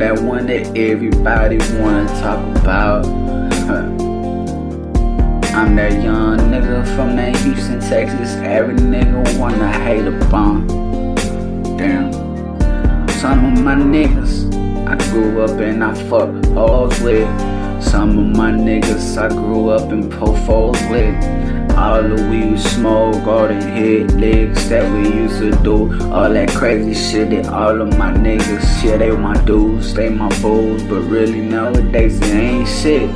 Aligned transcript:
That 0.00 0.18
one 0.22 0.46
that 0.46 0.78
everybody 0.78 1.58
wanna 1.78 2.06
talk 2.22 2.40
about. 2.56 3.04
I'm 5.54 5.76
that 5.76 6.02
young 6.02 6.38
nigga 6.38 6.86
from 6.96 7.16
that 7.16 7.36
Houston, 7.36 7.80
Texas. 7.80 8.34
Every 8.36 8.76
nigga 8.76 9.38
wanna 9.38 9.70
hate 9.70 10.08
bomb. 10.30 10.66
Damn. 11.76 12.10
Some 13.20 13.44
of 13.44 13.62
my 13.62 13.74
niggas 13.74 14.48
I 14.88 14.96
grew 15.10 15.42
up 15.42 15.60
and 15.60 15.84
I 15.84 15.92
fuck 16.08 16.30
hoes 16.46 16.98
with. 17.02 17.28
Some 17.82 18.18
of 18.18 18.34
my 18.34 18.52
niggas 18.52 19.18
I 19.18 19.28
grew 19.28 19.68
up 19.68 19.92
in 19.92 20.08
pofos 20.08 20.80
with. 20.90 21.39
All 21.80 22.02
the 22.02 22.28
weed 22.28 22.50
we 22.50 22.58
smoke, 22.58 23.26
all 23.26 23.48
the 23.48 23.54
hit 23.54 24.12
licks 24.12 24.68
that 24.68 24.84
we 24.92 25.14
used 25.14 25.38
to 25.38 25.50
do. 25.62 25.90
All 26.12 26.28
that 26.28 26.50
crazy 26.50 26.92
shit 26.92 27.30
that 27.30 27.46
all 27.46 27.80
of 27.80 27.96
my 27.96 28.12
niggas, 28.12 28.84
yeah, 28.84 28.98
they 28.98 29.10
my 29.12 29.42
dudes, 29.44 29.94
they 29.94 30.10
my 30.10 30.28
bulls. 30.42 30.82
But 30.82 31.00
really 31.04 31.40
nowadays 31.40 32.20
it 32.20 32.34
ain't 32.34 32.68
shit. 32.68 33.10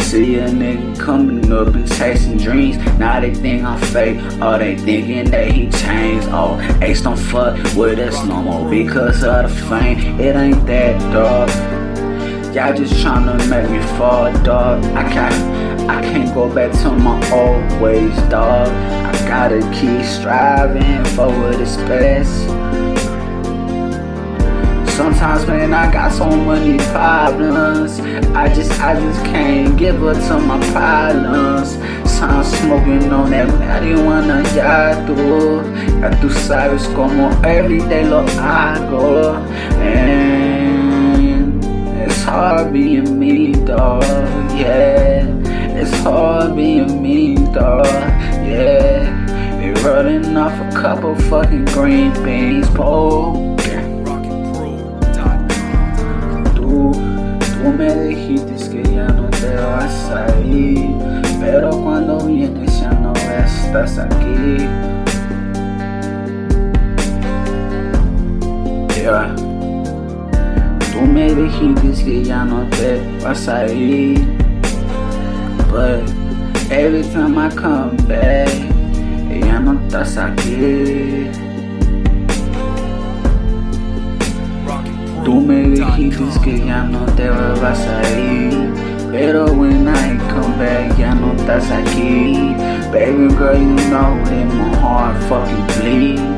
See 0.00 0.36
a 0.36 0.46
nigga 0.48 0.96
coming 1.00 1.52
up 1.52 1.74
and 1.74 1.92
chasing 1.96 2.38
dreams. 2.38 2.76
Now 3.00 3.18
they 3.18 3.34
think 3.34 3.64
I'm 3.64 3.80
fake. 3.80 4.18
Or 4.40 4.58
they 4.58 4.76
thinking 4.76 5.28
that 5.32 5.50
he 5.50 5.68
changed. 5.70 6.28
Oh, 6.30 6.60
Ace 6.80 7.02
don't 7.02 7.16
fuck 7.16 7.56
with 7.74 7.98
us 7.98 8.24
no 8.26 8.42
more 8.42 8.70
because 8.70 9.24
of 9.24 9.50
the 9.50 9.66
fame. 9.66 10.20
It 10.20 10.36
ain't 10.36 10.64
that, 10.66 11.00
dog. 11.12 11.48
Y'all 12.54 12.74
just 12.74 12.94
tryna 13.04 13.36
make 13.50 13.68
me 13.68 13.80
fall, 13.98 14.32
dog. 14.44 14.84
I 14.96 15.02
can't, 15.12 15.85
can't 16.16 16.34
go 16.34 16.48
back 16.48 16.72
to 16.72 16.90
my 16.92 17.16
old 17.30 17.80
ways, 17.80 18.16
dog. 18.30 18.68
I 18.68 19.12
gotta 19.28 19.60
keep 19.70 20.02
striving 20.02 21.04
for 21.14 21.28
what 21.28 21.60
is 21.60 21.76
best. 21.88 22.46
Sometimes, 24.96 25.46
man, 25.46 25.74
I 25.74 25.92
got 25.92 26.10
so 26.10 26.30
many 26.30 26.78
problems. 26.90 28.00
I 28.34 28.48
just, 28.54 28.80
I 28.80 28.98
just 28.98 29.24
can't 29.26 29.76
give 29.76 30.02
up 30.04 30.16
to 30.28 30.38
my 30.38 30.58
problems. 30.72 31.72
So 32.10 32.24
I'm 32.24 32.44
smoking 32.44 33.12
on 33.12 33.30
that 33.32 33.48
marihuana, 33.60 34.40
ya 34.56 34.96
tú, 35.04 35.60
ya 36.00 36.08
tú 36.18 36.30
sabes 36.30 36.88
como 36.94 37.28
everyday 37.44 38.04
lo 38.08 38.24
hago. 38.40 39.36
And 39.84 41.62
it's 42.00 42.22
hard 42.22 42.72
being 42.72 43.18
me, 43.18 43.52
dog, 43.52 44.02
yeah. 44.56 44.95
Hard 46.06 46.54
being 46.54 47.02
mean, 47.02 47.52
dog, 47.52 47.84
yeah. 48.46 49.10
Be 49.58 49.72
running 49.82 50.36
off 50.36 50.52
a 50.52 50.70
couple 50.70 51.16
fucking 51.22 51.64
green 51.64 52.12
beans, 52.22 52.68
po. 52.68 53.32
Tú, 56.54 56.92
tú 56.94 57.72
me 57.76 57.92
dijiste 58.06 58.70
que 58.70 58.82
ya 58.94 59.08
no 59.08 59.28
te 59.30 59.56
vas 59.56 60.10
a 60.12 60.30
ir, 60.46 60.94
pero 61.40 61.70
cuando 61.70 62.20
vienes 62.20 62.80
ya 62.80 62.92
no 62.92 63.12
estás 63.12 63.98
aquí. 63.98 64.62
Yeah. 68.94 69.34
Tú 70.92 71.00
me 71.02 71.34
dijiste 71.34 72.04
que 72.04 72.22
ya 72.22 72.44
no 72.44 72.64
te 72.70 73.02
vas 73.24 73.48
a 73.48 73.66
ir, 73.66 74.45
but 75.76 76.00
every 76.72 77.02
time 77.02 77.36
I 77.36 77.50
come 77.50 77.98
back, 78.08 78.48
ya 79.28 79.58
no 79.60 79.74
estás 79.74 80.16
aquí. 80.16 81.28
Tú 85.22 85.42
me 85.42 85.68
dijiste 85.68 86.40
que 86.40 86.66
ya 86.66 86.84
no 86.84 87.04
te 87.16 87.28
vas 87.28 87.86
a 87.86 88.00
ir. 88.18 88.72
Pero 89.12 89.52
when 89.52 89.86
I 89.86 90.16
come 90.32 90.56
back, 90.56 90.96
ya 90.96 91.14
no 91.14 91.34
estás 91.34 91.70
aquí. 91.70 92.56
Baby 92.90 93.28
girl, 93.36 93.58
you 93.58 93.76
know 93.90 94.16
that 94.24 94.46
my 94.54 94.76
heart 94.80 95.22
fucking 95.28 95.66
bleeds. 95.76 96.35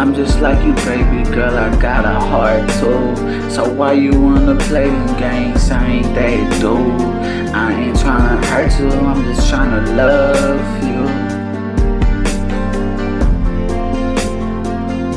I'm 0.00 0.14
just 0.14 0.40
like 0.40 0.64
you, 0.64 0.72
baby 0.86 1.28
girl, 1.30 1.58
I 1.58 1.78
got 1.78 2.06
a 2.06 2.18
heart 2.18 2.66
too. 2.80 3.50
So 3.50 3.70
why 3.70 3.92
you 3.92 4.18
wanna 4.18 4.56
play 4.56 4.88
them 4.88 5.18
games? 5.18 5.70
I 5.70 5.86
ain't 5.86 6.14
that 6.14 6.58
dude. 6.58 7.02
I 7.54 7.70
ain't 7.78 7.98
tryna 7.98 8.42
hurt 8.46 8.72
you, 8.80 8.88
I'm 8.88 9.22
just 9.24 9.52
tryna 9.52 9.84
love 9.98 10.58
you. 10.88 11.00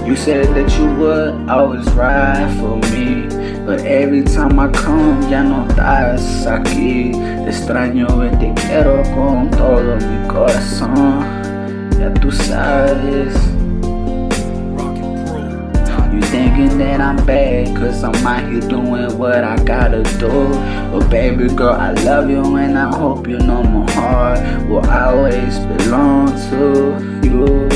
You 0.05 0.17
said 0.17 0.53
that 0.53 0.77
you 0.77 0.93
would 0.95 1.49
always 1.49 1.89
ride 1.93 2.53
for 2.59 2.75
me. 2.91 3.29
But 3.65 3.85
every 3.85 4.23
time 4.23 4.59
I 4.59 4.67
come, 4.67 5.31
ya 5.31 5.43
no 5.43 5.65
estás 5.65 6.45
aquí. 6.45 7.13
Te 7.13 7.51
extraño 7.51 8.07
y 8.25 8.29
te 8.37 8.53
quiero 8.61 9.01
con 9.15 9.49
todo 9.49 9.95
mi 9.95 10.27
corazón. 10.27 11.23
Ya 11.97 12.13
tú 12.15 12.29
sabes. 12.31 13.52
I'm 17.13 17.27
bad, 17.27 17.77
cause 17.77 18.03
I'm 18.03 18.15
out 18.25 18.51
here 18.51 18.59
doing 18.59 19.19
what 19.19 19.43
I 19.43 19.63
gotta 19.63 20.01
do. 20.17 20.49
But 20.91 21.09
baby 21.11 21.47
girl, 21.47 21.73
I 21.73 21.91
love 21.91 22.27
you 22.27 22.55
and 22.55 22.75
I 22.77 22.89
hope 22.89 23.27
you 23.27 23.37
know 23.37 23.61
my 23.61 23.89
heart 23.91 24.67
will 24.67 24.89
always 24.89 25.59
belong 25.59 26.29
to 26.49 27.21
you. 27.23 27.69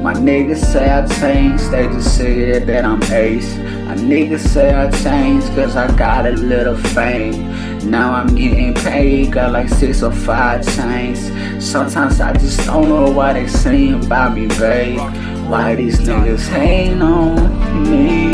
My 0.00 0.14
niggas 0.14 0.64
say 0.64 0.88
I 0.88 1.06
changed, 1.18 1.72
they 1.72 1.88
just 1.88 2.16
said 2.16 2.68
that 2.68 2.84
I'm 2.84 3.02
ace. 3.12 3.56
My 3.88 3.96
niggas 3.96 4.46
say 4.46 4.72
I 4.72 4.88
changed 5.02 5.48
cause 5.56 5.74
I 5.74 5.94
got 5.96 6.24
a 6.24 6.30
little 6.30 6.76
fame. 6.76 7.50
Now 7.90 8.12
I'm 8.12 8.32
getting 8.36 8.74
paid, 8.74 9.32
got 9.32 9.50
like 9.50 9.68
six 9.68 10.04
or 10.04 10.12
five 10.12 10.64
chains. 10.76 11.32
Sometimes 11.64 12.20
I 12.20 12.32
just 12.34 12.64
don't 12.64 12.88
know 12.88 13.10
why 13.10 13.32
they 13.32 13.48
saying 13.48 14.04
about 14.04 14.34
me, 14.34 14.46
babe. 14.46 15.00
Why 15.50 15.74
these 15.74 15.98
niggas 15.98 16.46
hating 16.46 17.02
on 17.02 17.34
me? 17.82 18.30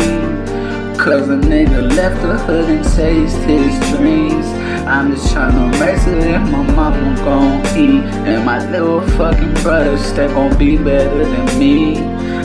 Cause 0.99 1.31
a 1.31 1.37
nigga 1.37 1.91
left 1.97 2.21
the 2.21 2.37
hood 2.37 2.69
and 2.69 2.84
chased 2.94 3.38
his 3.38 3.75
dreams. 3.97 4.44
I'm 4.87 5.15
just 5.15 5.34
tryna 5.34 5.71
make 5.81 5.99
sure 6.03 6.21
that 6.21 6.47
my 6.53 6.62
mama 6.75 7.16
gon' 7.25 7.60
eat. 7.75 8.05
And 8.28 8.44
my 8.44 8.71
little 8.71 9.00
fucking 9.16 9.55
brothers, 9.62 10.12
they 10.12 10.26
gon' 10.26 10.59
be 10.59 10.76
better 10.76 11.25
than 11.25 11.59
me. 11.59 11.97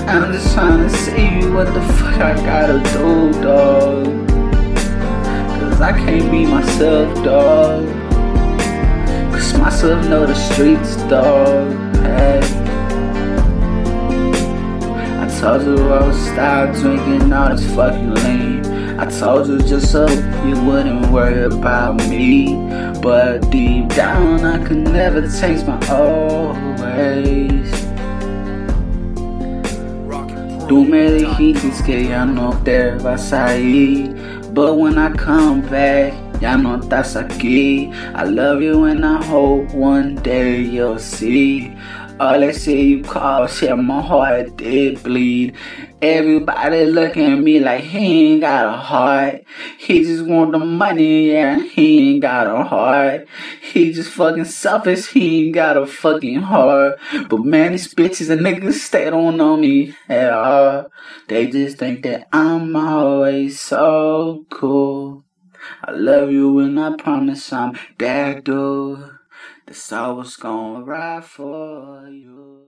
I'm 0.07 0.31
just 0.31 0.55
tryna 0.55 0.89
see 0.89 1.49
what 1.49 1.65
the 1.73 1.81
fuck 1.95 2.21
I 2.21 2.33
gotta 2.45 2.79
do, 2.93 3.33
dog. 3.43 4.05
Cause 5.59 5.81
I 5.81 5.91
can't 5.91 6.31
be 6.31 6.45
myself, 6.45 7.13
dog. 7.25 7.85
Cause 9.33 9.53
myself 9.57 10.07
know 10.07 10.25
the 10.25 10.35
streets, 10.35 10.95
dog. 11.09 11.73
Hey. 11.97 12.60
I 15.41 15.57
told 15.57 15.63
you 15.63 15.89
I 15.89 16.05
would 16.05 16.13
stop 16.13 16.75
drinking 16.75 17.33
all 17.33 17.49
this 17.49 17.65
fucking 17.73 18.13
lean. 18.13 18.99
I 18.99 19.09
told 19.09 19.47
you 19.47 19.57
just 19.57 19.91
so 19.91 20.07
you 20.45 20.53
wouldn't 20.63 21.09
worry 21.09 21.45
about 21.45 21.95
me. 22.07 22.53
But 23.01 23.49
deep 23.49 23.89
down, 23.89 24.45
I 24.45 24.63
could 24.63 24.77
never 24.77 25.21
change 25.21 25.65
my 25.65 25.79
old 25.89 26.55
ways. 26.79 27.71
Tú 30.67 30.85
me 30.87 31.09
dijiste 31.09 31.85
que 31.87 32.09
ya 32.09 32.23
no 32.23 32.51
te 32.63 32.91
vas 32.99 33.33
a. 33.33 33.57
But 34.53 34.75
when 34.75 34.99
I 34.99 35.11
come 35.11 35.61
back, 35.61 36.13
ya 36.39 36.55
no 36.55 36.77
estás 36.77 37.15
aquí. 37.15 37.91
I 38.13 38.25
love 38.25 38.61
you 38.61 38.83
and 38.83 39.03
I 39.03 39.23
hope 39.23 39.73
one 39.73 40.17
day 40.17 40.61
you'll 40.61 40.99
see. 40.99 41.75
Uh, 42.21 42.33
all 42.33 42.39
they 42.39 42.51
say 42.53 42.79
you 42.79 43.03
call, 43.03 43.47
shit, 43.47 43.75
my 43.75 43.99
heart 43.99 44.55
did 44.57 45.01
bleed. 45.01 45.55
Everybody 46.03 46.85
looking 46.85 47.31
at 47.31 47.39
me 47.39 47.59
like 47.59 47.83
he 47.83 48.33
ain't 48.33 48.41
got 48.41 48.67
a 48.67 48.77
heart. 48.77 49.43
He 49.79 50.03
just 50.03 50.27
want 50.27 50.51
the 50.51 50.59
money, 50.59 51.31
yeah, 51.31 51.57
he 51.59 52.11
ain't 52.11 52.21
got 52.21 52.45
a 52.45 52.63
heart. 52.63 53.27
He 53.59 53.91
just 53.91 54.11
fucking 54.11 54.45
selfish, 54.45 55.07
he 55.07 55.47
ain't 55.47 55.55
got 55.55 55.77
a 55.77 55.87
fucking 55.87 56.41
heart. 56.41 56.99
But 57.27 57.39
man, 57.39 57.71
these 57.71 57.91
bitches 57.91 58.29
and 58.29 58.41
niggas, 58.41 58.91
they 58.91 59.09
don't 59.09 59.35
know 59.35 59.57
me 59.57 59.95
at 60.07 60.31
all. 60.31 60.91
They 61.27 61.47
just 61.47 61.79
think 61.79 62.03
that 62.03 62.27
I'm 62.31 62.75
always 62.75 63.59
so 63.59 64.45
cool. 64.51 65.23
I 65.83 65.89
love 65.89 66.31
you 66.31 66.59
and 66.59 66.79
I 66.79 66.95
promise 66.97 67.51
I'm 67.51 67.79
that 67.97 68.43
dude. 68.43 69.09
It's 69.71 69.83
soul 69.83 70.17
was 70.17 70.35
gonna 70.35 70.83
ride 70.83 71.23
for 71.23 72.05
you. 72.09 72.67